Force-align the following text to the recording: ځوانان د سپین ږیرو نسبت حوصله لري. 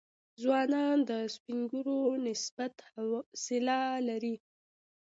ځوانان 0.41 0.97
د 1.09 1.11
سپین 1.33 1.59
ږیرو 1.71 1.99
نسبت 2.27 2.73
حوصله 2.93 3.79
لري. 4.07 4.35